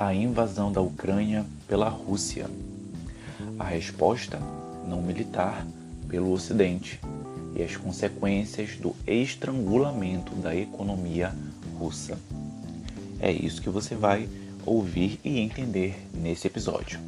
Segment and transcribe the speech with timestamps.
[0.00, 2.46] a invasão da Ucrânia pela Rússia.
[3.58, 4.40] A resposta
[4.88, 5.66] não militar
[6.08, 6.98] pelo Ocidente
[7.54, 11.34] e as consequências do estrangulamento da economia
[11.78, 12.18] russa.
[13.20, 14.26] É isso que você vai
[14.64, 16.98] ouvir e entender nesse episódio.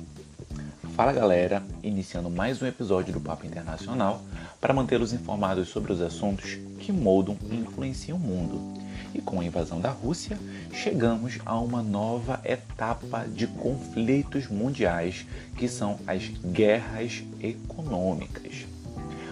[0.94, 4.20] Fala galera, iniciando mais um episódio do Papo Internacional
[4.60, 8.81] para mantê-los informados sobre os assuntos que moldam e influenciam o mundo
[9.14, 10.38] e com a invasão da Rússia,
[10.72, 18.66] chegamos a uma nova etapa de conflitos mundiais, que são as guerras econômicas.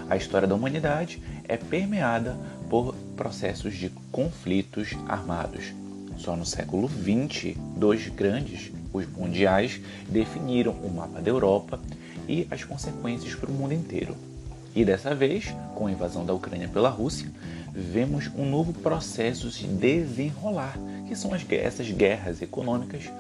[0.09, 2.37] A história da humanidade é permeada
[2.69, 5.73] por processos de conflitos armados.
[6.19, 11.81] Só no século XX, dois grandes, os mundiais, definiram o mapa da Europa
[12.29, 14.30] e as consequências para o mundo inteiro.
[14.75, 17.29] E dessa vez, com a invasão da Ucrânia pela Rússia,
[17.73, 20.77] vemos um novo processo se desenrolar,
[21.09, 23.11] que são as, essas guerras econômicas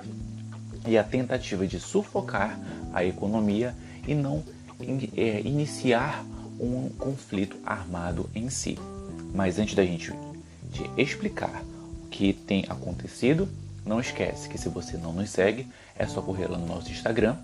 [0.86, 2.58] e a tentativa de sufocar
[2.92, 3.74] a economia
[4.06, 4.42] e não
[5.16, 6.24] é, iniciar
[6.58, 8.78] um conflito armado em si.
[9.34, 10.12] Mas antes da gente
[10.72, 11.62] te explicar
[12.04, 13.48] o que tem acontecido,
[13.84, 17.36] não esquece que se você não nos segue, é só correr lá no nosso Instagram,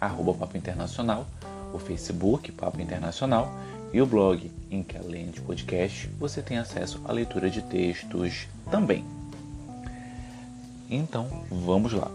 [0.00, 1.26] arroba Papo Internacional,
[1.72, 3.52] o Facebook Papo Internacional
[3.92, 8.46] e o blog, em que além de podcast, você tem acesso à leitura de textos
[8.70, 9.04] também.
[10.88, 12.10] Então, vamos lá.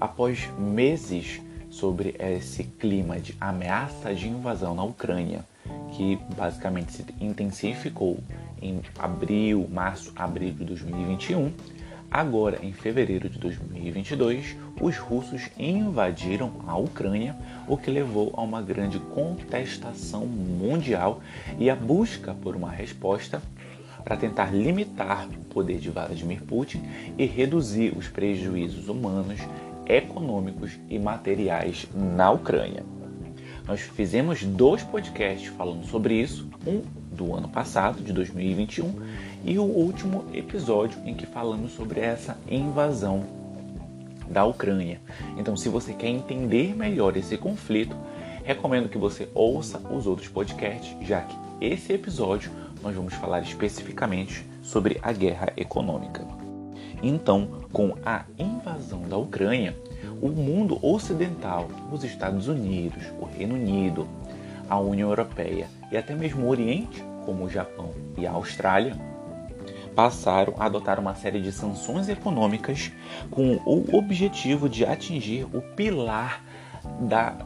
[0.00, 5.44] Após meses sobre esse clima de ameaça de invasão na Ucrânia,
[5.92, 8.18] que basicamente se intensificou
[8.60, 11.52] em abril, março, abril de 2021,
[12.10, 18.62] Agora, em fevereiro de 2022, os russos invadiram a Ucrânia, o que levou a uma
[18.62, 21.20] grande contestação mundial
[21.58, 23.42] e a busca por uma resposta
[24.04, 26.82] para tentar limitar o poder de Vladimir Putin
[27.16, 29.40] e reduzir os prejuízos humanos,
[29.86, 32.84] econômicos e materiais na Ucrânia.
[33.66, 38.92] Nós fizemos dois podcasts falando sobre isso, um do ano passado, de 2021,
[39.44, 43.24] e o último episódio em que falamos sobre essa invasão
[44.28, 45.00] da Ucrânia.
[45.36, 47.94] Então, se você quer entender melhor esse conflito,
[48.42, 52.50] recomendo que você ouça os outros podcasts, já que esse episódio
[52.82, 56.26] nós vamos falar especificamente sobre a guerra econômica.
[57.02, 59.76] Então, com a invasão da Ucrânia,
[60.22, 64.06] o mundo ocidental, os Estados Unidos, o Reino Unido,
[64.68, 68.96] a União Europeia e até mesmo o Oriente, como o Japão e a Austrália,
[69.94, 72.92] passaram a adotar uma série de sanções econômicas
[73.30, 76.42] com o objetivo de atingir o pilar
[77.00, 77.36] da,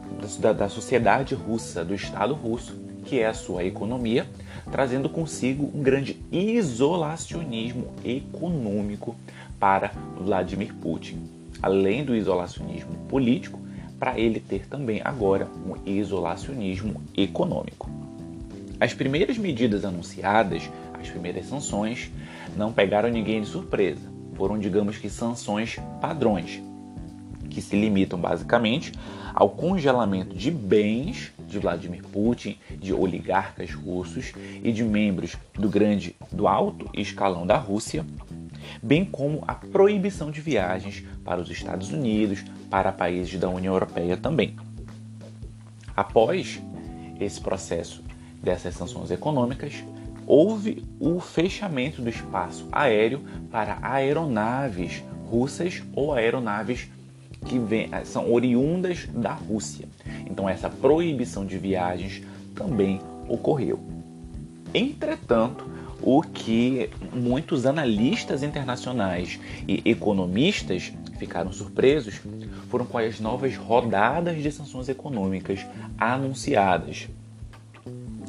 [0.41, 4.27] da, da sociedade russa, do Estado russo, que é a sua economia,
[4.71, 9.17] trazendo consigo um grande isolacionismo econômico
[9.59, 11.23] para Vladimir Putin.
[11.63, 13.61] Além do isolacionismo político,
[13.99, 17.91] para ele ter também agora um isolacionismo econômico.
[18.79, 20.71] As primeiras medidas anunciadas,
[21.01, 22.11] as primeiras sanções,
[22.57, 24.11] não pegaram ninguém de surpresa.
[24.35, 26.63] Foram, digamos que, sanções padrões,
[27.51, 28.93] que se limitam basicamente
[29.35, 34.33] ao congelamento de bens de Vladimir Putin, de oligarcas russos
[34.63, 38.05] e de membros do grande, do alto escalão da Rússia,
[38.83, 44.17] bem como a proibição de viagens para os Estados Unidos, para países da União Europeia
[44.17, 44.57] também.
[45.97, 46.61] Após
[47.19, 48.05] esse processo
[48.43, 49.83] dessas sanções econômicas,
[50.29, 56.87] houve o fechamento do espaço aéreo para aeronaves russas ou aeronaves
[57.47, 59.89] que vem, são oriundas da Rússia.
[60.27, 62.23] Então essa proibição de viagens
[62.55, 63.81] também ocorreu.
[64.75, 65.67] Entretanto,
[66.03, 72.21] o que muitos analistas internacionais e economistas ficaram surpresos
[72.69, 75.65] foram com as novas rodadas de sanções econômicas
[75.99, 77.09] anunciadas.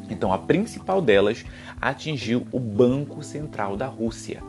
[0.10, 1.46] Então, a principal delas
[1.80, 4.42] atingiu o Banco Central da Rússia,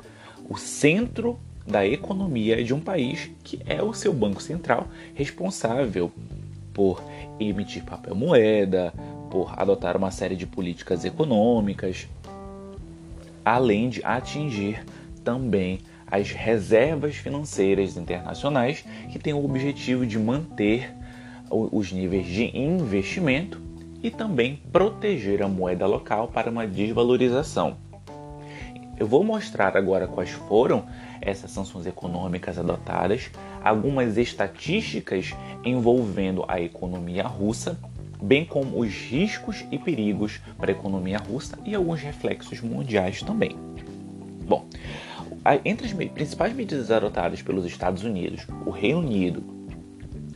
[0.49, 6.11] o centro da economia de um país que é o seu banco central responsável
[6.73, 7.03] por
[7.39, 8.93] emitir papel moeda,
[9.31, 12.09] por adotar uma série de políticas econômicas,
[13.45, 14.85] além de atingir
[15.23, 20.93] também as reservas financeiras internacionais, que têm o objetivo de manter
[21.49, 23.70] os níveis de investimento
[24.03, 27.77] e também proteger a moeda local para uma desvalorização.
[28.99, 30.85] Eu vou mostrar agora quais foram
[31.21, 33.31] essas sanções econômicas adotadas,
[33.65, 37.79] algumas estatísticas envolvendo a economia russa
[38.23, 43.57] bem como os riscos e perigos para a economia russa e alguns reflexos mundiais também.
[44.47, 44.67] Bom,
[45.65, 49.43] entre as principais medidas adotadas pelos Estados Unidos, o Reino Unido,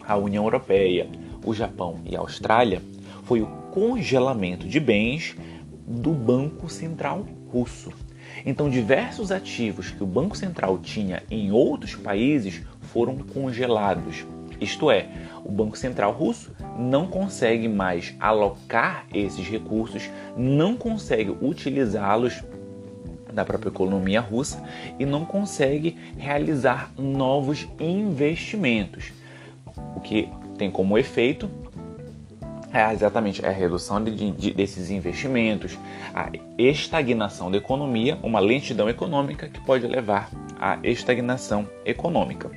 [0.06, 1.08] a União Europeia,
[1.44, 2.80] o Japão e a Austrália,
[3.24, 5.36] foi o congelamento de bens
[5.86, 7.92] do Banco Central Russo.
[8.44, 14.24] Então, diversos ativos que o Banco Central tinha em outros países foram congelados.
[14.60, 15.08] Isto é,
[15.44, 22.42] o Banco Central russo não consegue mais alocar esses recursos, não consegue utilizá-los
[23.32, 24.62] da própria economia russa
[24.98, 29.12] e não consegue realizar novos investimentos,
[29.96, 31.50] o que tem como efeito
[32.74, 35.78] é exatamente a redução de, de, desses investimentos,
[36.12, 36.28] a
[36.58, 40.28] estagnação da economia, uma lentidão econômica que pode levar
[40.58, 42.50] à estagnação econômica.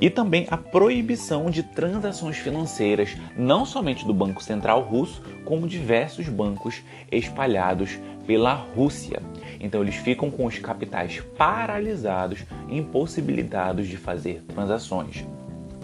[0.00, 6.28] E também a proibição de transações financeiras, não somente do Banco Central Russo, como diversos
[6.28, 6.80] bancos
[7.10, 9.20] espalhados pela Rússia.
[9.58, 15.26] Então eles ficam com os capitais paralisados, impossibilitados de fazer transações,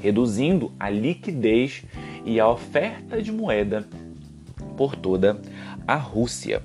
[0.01, 1.83] reduzindo a liquidez
[2.27, 3.87] e a oferta de moeda
[4.77, 5.41] por toda
[5.87, 6.61] a Rússia.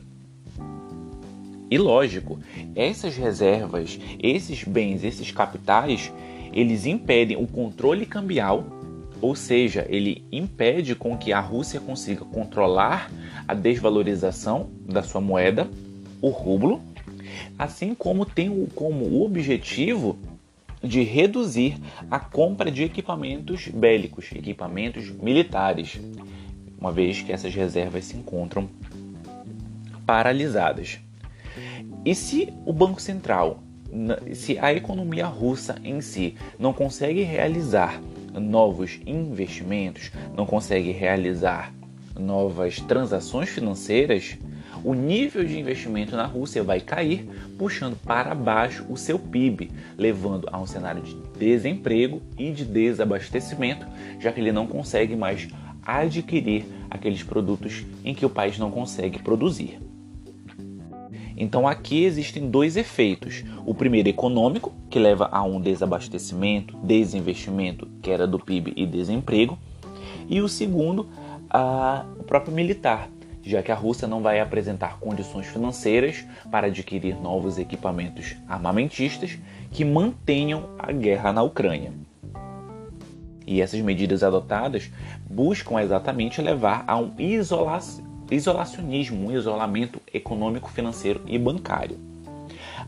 [1.70, 2.38] E lógico,
[2.76, 6.12] essas reservas, esses bens, esses capitais,
[6.52, 8.66] eles impedem o controle cambial,
[9.22, 13.10] ou seja, ele impede com que a Rússia consiga controlar
[13.48, 15.70] a desvalorização da sua moeda,
[16.22, 16.82] o rublo,
[17.58, 20.18] assim como tem como objetivo
[20.84, 21.78] de reduzir
[22.10, 26.00] a compra de equipamentos bélicos, equipamentos militares,
[26.80, 28.70] uma vez que essas reservas se encontram
[30.06, 31.00] paralisadas.
[32.04, 33.64] E se o Banco Central,
[34.34, 38.02] se a economia russa em si não consegue realizar
[38.34, 41.74] novos investimentos, não consegue realizar
[42.20, 44.38] novas transações financeiras,
[44.84, 50.48] o nível de investimento na Rússia vai cair, puxando para baixo o seu PIB, levando
[50.52, 53.86] a um cenário de desemprego e de desabastecimento,
[54.20, 55.48] já que ele não consegue mais
[55.86, 59.80] adquirir aqueles produtos em que o país não consegue produzir.
[61.38, 63.44] Então aqui existem dois efeitos.
[63.66, 69.58] O primeiro econômico, que leva a um desabastecimento, desinvestimento, queda do PIB e desemprego.
[70.30, 71.10] E o segundo,
[71.50, 73.10] a, o próprio militar,
[73.44, 79.38] já que a Rússia não vai apresentar condições financeiras para adquirir novos equipamentos armamentistas
[79.72, 81.94] que mantenham a guerra na Ucrânia.
[83.46, 84.90] E essas medidas adotadas
[85.30, 87.80] buscam exatamente levar a um isola
[88.30, 92.00] isolacionismo, um isolamento econômico, financeiro e bancário.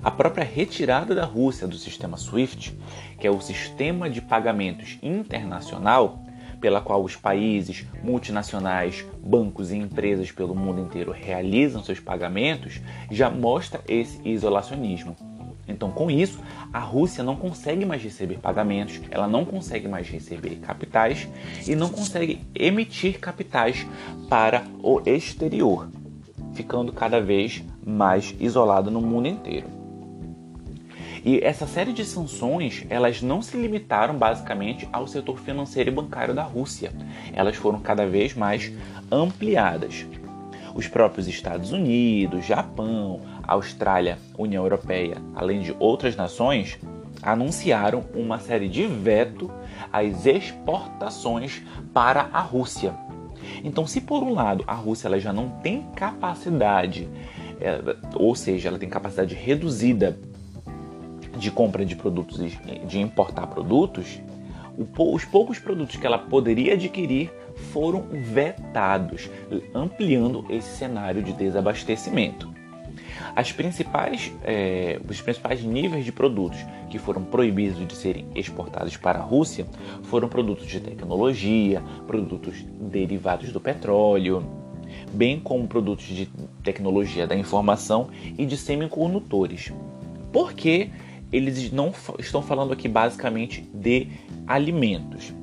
[0.01, 2.77] A própria retirada da Rússia do sistema SWIFT,
[3.19, 6.22] que é o sistema de pagamentos internacional,
[6.63, 12.79] pela qual os países, multinacionais, bancos e empresas pelo mundo inteiro realizam seus pagamentos,
[13.11, 15.13] já mostra esse isolacionismo.
[15.67, 16.39] Então, com isso,
[16.71, 21.27] a Rússia não consegue mais receber pagamentos, ela não consegue mais receber capitais
[21.67, 23.85] e não consegue emitir capitais
[24.29, 25.89] para o exterior,
[26.53, 29.82] ficando cada vez mais isolada no mundo inteiro.
[31.25, 36.33] E essa série de sanções, elas não se limitaram basicamente ao setor financeiro e bancário
[36.33, 36.91] da Rússia.
[37.31, 38.73] Elas foram cada vez mais
[39.09, 40.05] ampliadas.
[40.75, 46.77] Os próprios Estados Unidos, Japão, Austrália, União Europeia, além de outras nações,
[47.21, 49.49] anunciaram uma série de veto
[49.93, 51.61] às exportações
[51.93, 52.93] para a Rússia.
[53.63, 57.07] Então, se por um lado a Rússia ela já não tem capacidade,
[57.61, 57.79] é,
[58.15, 60.17] ou seja, ela tem capacidade reduzida
[61.37, 62.39] de compra de produtos,
[62.87, 64.19] de importar produtos,
[64.97, 67.31] os poucos produtos que ela poderia adquirir
[67.71, 69.29] foram vetados,
[69.73, 72.51] ampliando esse cenário de desabastecimento.
[73.35, 76.59] As principais, é, os principais níveis de produtos
[76.89, 79.65] que foram proibidos de serem exportados para a Rússia
[80.03, 84.43] foram produtos de tecnologia, produtos derivados do petróleo,
[85.11, 86.29] bem como produtos de
[86.63, 89.71] tecnologia da informação e de semicondutores.
[90.31, 90.89] Por que
[91.33, 94.07] eles não estão falando aqui basicamente de
[94.45, 95.33] alimentos.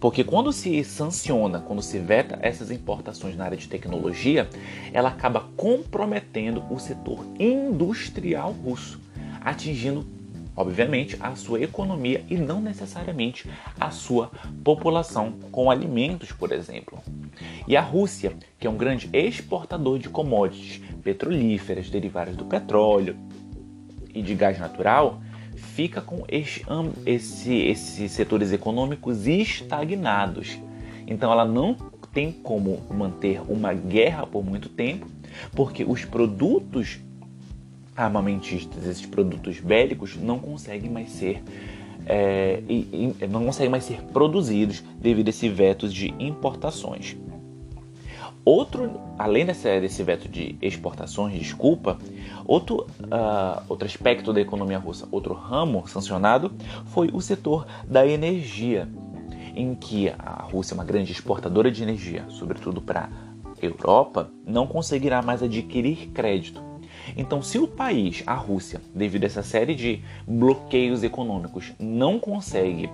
[0.00, 4.48] Porque quando se sanciona, quando se veta essas importações na área de tecnologia,
[4.92, 9.00] ela acaba comprometendo o setor industrial russo,
[9.40, 10.06] atingindo,
[10.56, 14.30] obviamente, a sua economia e não necessariamente a sua
[14.62, 16.98] população, com alimentos, por exemplo.
[17.66, 23.16] E a Rússia, que é um grande exportador de commodities petrolíferas derivadas do petróleo,
[24.18, 25.20] e de gás natural
[25.56, 26.64] fica com esse,
[27.06, 30.58] esse, esses setores econômicos estagnados.
[31.06, 31.74] Então ela não
[32.12, 35.06] tem como manter uma guerra por muito tempo,
[35.52, 36.98] porque os produtos
[37.96, 41.42] armamentistas, esses produtos bélicos não conseguem mais ser
[42.06, 47.16] é, e, e, não conseguem mais ser produzidos devido a esse veto de importações.
[48.44, 51.98] Outro, além desse, desse veto de exportações, desculpa,
[52.46, 56.52] outro, uh, outro aspecto da economia russa, outro ramo sancionado,
[56.86, 58.88] foi o setor da energia,
[59.54, 65.20] em que a Rússia, uma grande exportadora de energia, sobretudo para a Europa, não conseguirá
[65.20, 66.62] mais adquirir crédito.
[67.16, 72.90] Então, se o país, a Rússia, devido a essa série de bloqueios econômicos, não consegue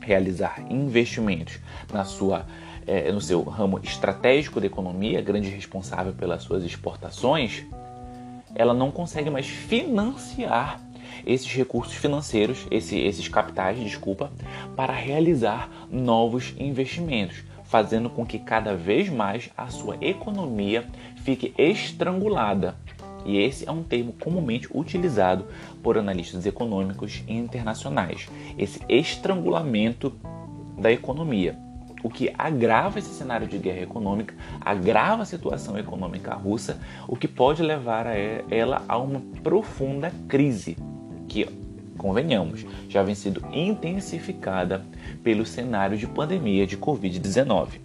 [0.00, 1.58] realizar investimentos
[1.92, 2.46] na sua
[2.86, 7.64] é, no seu ramo estratégico da economia, grande responsável pelas suas exportações,
[8.54, 10.80] ela não consegue mais financiar
[11.26, 14.30] esses recursos financeiros, esse, esses capitais, desculpa,
[14.76, 22.74] para realizar novos investimentos, fazendo com que cada vez mais a sua economia fique estrangulada.
[23.24, 25.44] E esse é um termo comumente utilizado
[25.82, 28.28] por analistas econômicos internacionais.
[28.56, 30.12] Esse estrangulamento
[30.78, 31.56] da economia
[32.02, 37.28] o que agrava esse cenário de guerra econômica, agrava a situação econômica russa, o que
[37.28, 40.76] pode levar a ela a uma profunda crise,
[41.28, 41.46] que,
[41.98, 44.84] convenhamos, já vem sido intensificada
[45.22, 47.80] pelo cenário de pandemia de Covid-19.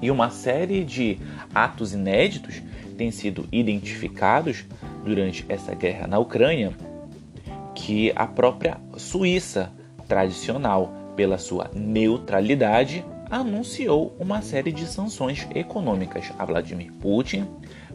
[0.00, 1.18] E uma série de
[1.54, 2.62] atos inéditos
[2.96, 4.64] têm sido identificados
[5.04, 6.72] durante essa guerra na Ucrânia,
[7.74, 9.72] que a própria Suíça
[10.08, 17.48] tradicional pela sua neutralidade, anunciou uma série de sanções econômicas a Vladimir Putin,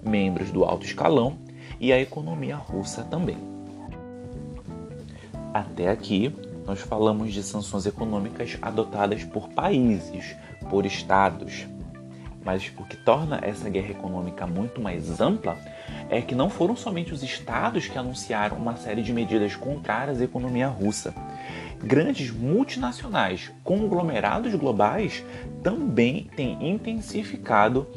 [0.04, 1.38] membros do alto escalão
[1.80, 3.38] e a economia russa também.
[5.54, 6.34] Até aqui,
[6.66, 10.36] nós falamos de sanções econômicas adotadas por países,
[10.70, 11.68] por estados.
[12.44, 15.58] Mas o que torna essa guerra econômica muito mais ampla
[16.10, 20.24] é que não foram somente os estados que anunciaram uma série de medidas contrárias à
[20.24, 21.14] economia russa
[21.84, 25.24] grandes multinacionais, conglomerados globais,
[25.64, 27.88] também têm intensificado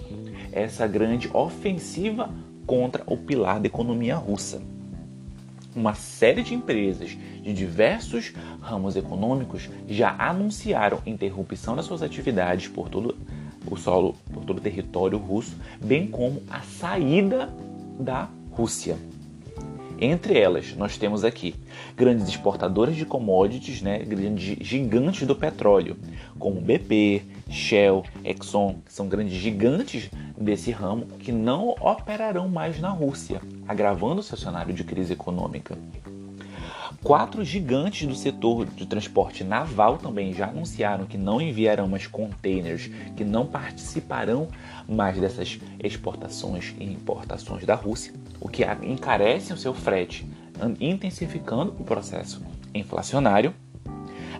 [0.52, 2.30] essa grande ofensiva
[2.66, 4.62] contra o pilar da economia russa.
[5.74, 12.88] Uma série de empresas de diversos ramos econômicos já anunciaram interrupção das suas atividades por
[12.88, 13.16] todo
[13.68, 17.52] o solo, por todo o território russo, bem como a saída
[17.98, 18.96] da Rússia.
[20.00, 21.54] Entre elas, nós temos aqui
[21.96, 25.96] grandes exportadoras de commodities, né, grandes gigantes do petróleo,
[26.38, 32.90] como BP, Shell, Exxon, que são grandes gigantes desse ramo que não operarão mais na
[32.90, 35.78] Rússia, agravando o seu cenário de crise econômica.
[37.04, 42.90] Quatro gigantes do setor de transporte naval também já anunciaram que não enviarão mais containers,
[43.14, 44.48] que não participarão
[44.88, 50.26] mais dessas exportações e importações da Rússia, o que encarece o seu frete,
[50.80, 52.40] intensificando o processo
[52.72, 53.52] inflacionário,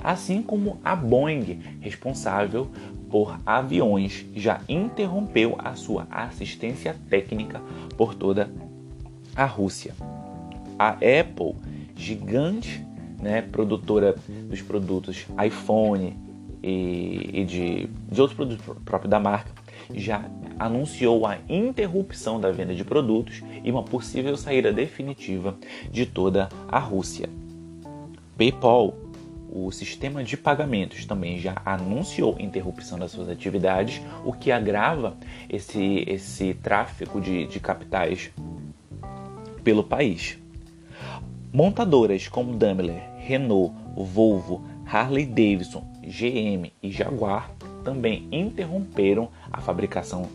[0.03, 2.71] assim como a Boeing, responsável
[3.11, 7.61] por aviões, já interrompeu a sua assistência técnica
[7.99, 8.51] por toda
[9.37, 9.95] a Rússia.
[10.79, 12.85] A Apple gigante,
[13.21, 14.15] né, produtora
[14.49, 16.17] dos produtos iPhone
[16.63, 19.51] e, e de, de outros produtos próprios da marca,
[19.93, 20.25] já
[20.59, 25.57] anunciou a interrupção da venda de produtos e uma possível saída definitiva
[25.91, 27.29] de toda a Rússia.
[28.37, 28.95] PayPal,
[29.51, 35.17] o sistema de pagamentos, também já anunciou interrupção das suas atividades, o que agrava
[35.49, 38.33] esse, esse tráfego de, de capitais
[39.63, 40.39] pelo país.
[41.55, 47.49] Montadoras como Daimler, Renault, Volvo, Harley Davidson, GM e Jaguar
[47.85, 50.29] também interromperam a fabricação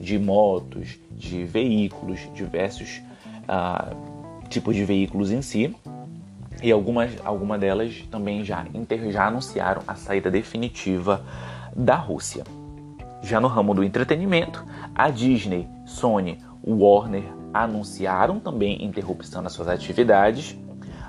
[0.00, 3.02] de motos, de veículos, diversos
[3.42, 3.94] uh,
[4.48, 5.76] tipos de veículos em si.
[6.62, 8.64] E algumas, algumas delas também já,
[9.10, 11.22] já anunciaram a saída definitiva
[11.76, 12.44] da Rússia.
[13.22, 20.56] Já no ramo do entretenimento, a Disney, Sony, Warner, anunciaram também interrupção das suas atividades.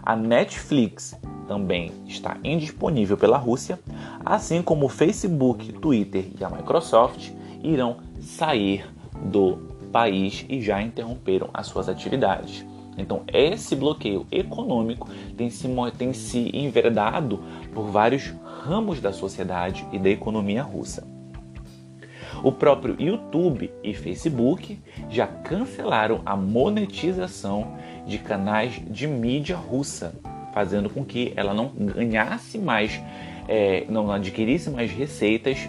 [0.04, 1.16] A Netflix
[1.48, 3.80] também está indisponível pela Rússia,
[4.26, 7.32] assim como o Facebook, Twitter e a Microsoft
[7.64, 8.86] irão sair
[9.32, 9.58] do
[9.92, 12.66] país e já interromperam as suas atividades.
[12.98, 17.40] Então, esse bloqueio econômico tem se, tem se enveredado
[17.74, 21.17] por vários ramos da sociedade e da economia russa.
[22.44, 24.80] O próprio YouTube e Facebook
[25.10, 27.76] já cancelaram a monetização
[28.06, 30.14] de canais de mídia russa,
[30.54, 33.02] fazendo com que ela não ganhasse mais,
[33.48, 35.68] é, não adquirisse mais receitas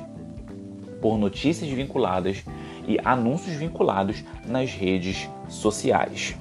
[1.01, 2.45] por notícias vinculadas
[2.87, 6.37] e anúncios vinculados nas redes sociais.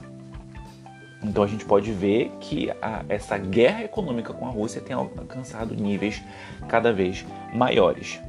[1.24, 5.75] Então a gente pode ver que a, essa guerra econômica com a Rússia tem alcançado
[5.75, 6.22] níveis
[6.67, 8.19] cada vez maiores.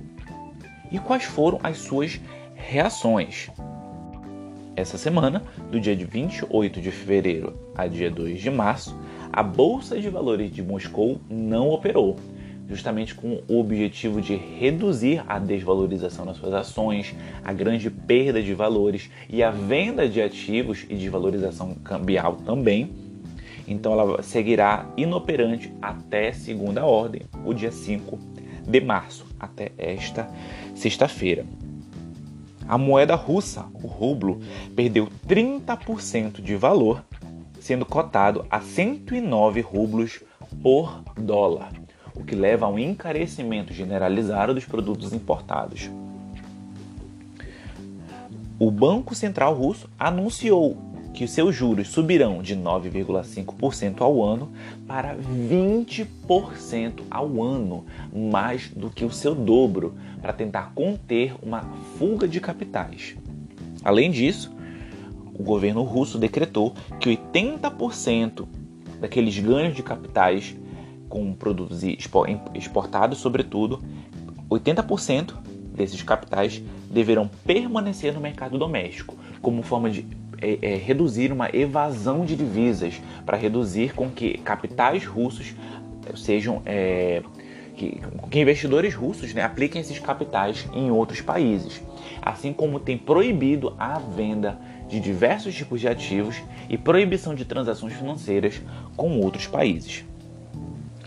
[0.90, 2.21] E quais foram as suas
[2.54, 3.50] reações?
[4.75, 8.97] Essa semana, do dia 28 de fevereiro a dia 2 de março,
[9.33, 12.16] a Bolsa de Valores de Moscou não operou,
[12.68, 17.14] justamente com o objetivo de reduzir a desvalorização das suas ações,
[17.45, 22.92] a grande perda de valores e a venda de ativos e desvalorização cambial também.
[23.66, 28.38] Então ela seguirá inoperante até segunda ordem, o dia 5
[28.69, 30.31] de março, até esta
[30.75, 31.47] sexta-feira.
[32.69, 34.41] A moeda russa, o rublo,
[34.77, 37.03] perdeu 30% de valor,
[37.61, 40.23] sendo cotado a 109 rublos
[40.63, 41.73] por dólar
[42.19, 45.89] o que leva a um encarecimento generalizado dos produtos importados.
[48.59, 50.77] O Banco Central Russo anunciou
[51.19, 54.53] que os seus juros subirão de 9,5% ao ano
[54.87, 57.85] para 20% ao ano,
[58.15, 61.63] mais do que o seu dobro, para tentar conter uma
[61.99, 63.17] fuga de capitais.
[63.83, 64.55] Além disso,
[65.35, 68.47] o governo russo decretou que 80%
[69.01, 70.57] daqueles ganhos de capitais
[71.09, 71.83] com produtos
[72.55, 73.83] exportados, sobretudo,
[74.49, 75.35] 80%
[75.75, 80.07] desses capitais deverão permanecer no mercado doméstico, como forma de
[80.40, 85.54] é, é, reduzir uma evasão de divisas, para reduzir com que capitais russos
[86.16, 86.62] sejam.
[86.64, 87.23] É,
[87.76, 91.80] que, que, investidores russos né, apliquem esses capitais em outros países,
[92.21, 97.92] assim como tem proibido a venda de diversos tipos de ativos e proibição de transações
[97.92, 98.61] financeiras
[98.97, 100.04] com outros países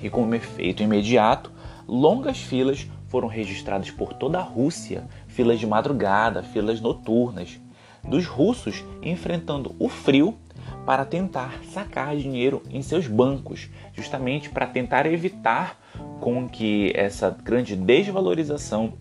[0.01, 1.51] e, como efeito imediato,
[1.87, 7.59] longas filas foram registradas por toda a Rússia filas de madrugada, filas noturnas
[8.03, 10.37] dos russos enfrentando o frio
[10.85, 15.79] para tentar sacar dinheiro em seus bancos, justamente para tentar evitar
[16.19, 18.93] com que essa grande desvalorização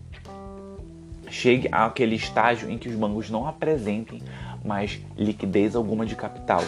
[1.29, 4.21] chegue àquele estágio em que os bancos não apresentem
[4.63, 6.63] mais liquidez alguma de capital.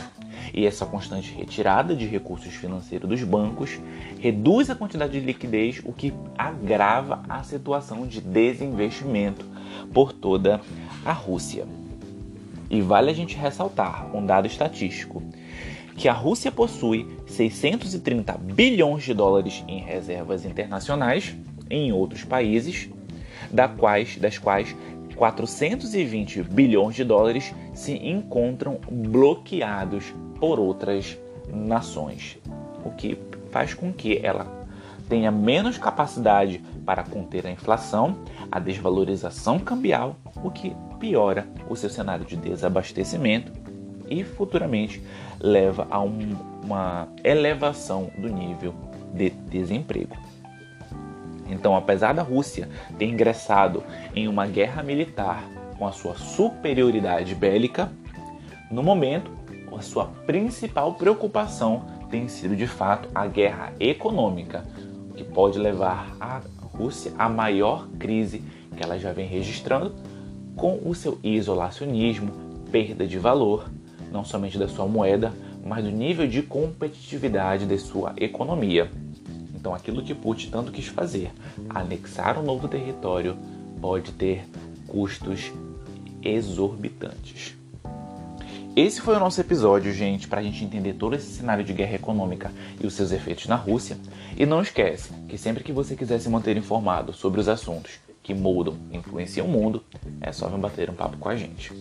[0.53, 3.79] E essa constante retirada de recursos financeiros dos bancos
[4.19, 9.45] reduz a quantidade de liquidez, o que agrava a situação de desinvestimento
[9.93, 10.60] por toda
[11.05, 11.65] a Rússia.
[12.73, 15.21] E vale a gente ressaltar um dado estatístico
[15.95, 21.36] que a Rússia possui 630 bilhões de dólares em reservas internacionais
[21.69, 22.89] em outros países,
[23.51, 24.75] da quais, das quais
[25.15, 31.15] 420 bilhões de dólares se encontram bloqueados por outras
[31.47, 32.39] nações,
[32.83, 33.19] o que
[33.51, 34.63] faz com que ela
[35.07, 38.17] tenha menos capacidade para conter a inflação,
[38.53, 43.51] a desvalorização cambial, o que piora o seu cenário de desabastecimento
[44.07, 45.01] e futuramente
[45.39, 48.75] leva a um, uma elevação do nível
[49.11, 50.15] de desemprego.
[51.49, 53.83] Então, apesar da Rússia ter ingressado
[54.15, 55.43] em uma guerra militar
[55.79, 57.91] com a sua superioridade bélica,
[58.69, 59.31] no momento,
[59.75, 64.63] a sua principal preocupação tem sido de fato a guerra econômica,
[65.15, 66.39] que pode levar a
[66.73, 68.43] Rússia à maior crise
[68.75, 69.93] que ela já vem registrando,
[70.55, 72.31] com o seu isolacionismo,
[72.71, 73.69] perda de valor,
[74.12, 75.33] não somente da sua moeda,
[75.63, 78.91] mas do nível de competitividade de sua economia.
[79.55, 81.31] Então, aquilo que Putin tanto quis fazer,
[81.69, 83.38] anexar um novo território,
[83.79, 84.45] pode ter
[84.88, 85.51] custos
[86.21, 87.62] exorbitantes.
[88.75, 91.93] Esse foi o nosso episódio, gente, para a gente entender todo esse cenário de guerra
[91.93, 93.99] econômica e os seus efeitos na Rússia.
[94.36, 98.33] E não esquece que sempre que você quiser se manter informado sobre os assuntos que
[98.33, 99.83] mudam e influenciam o mundo,
[100.19, 101.71] é só vir bater um papo com a gente.